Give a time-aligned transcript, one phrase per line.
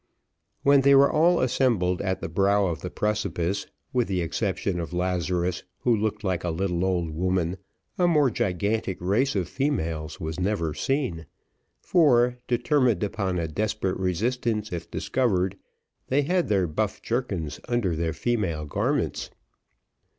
[0.63, 4.93] When they were all assembled at the brow of the precipice, with the exception of
[4.93, 7.57] Lazarus, who looked like a little old woman,
[7.99, 11.27] a more gigantic race of females was never seen;
[11.83, 15.55] for, determined upon a desperate resistance if discovered,
[16.07, 19.29] they had their buff jerkins under their female garments.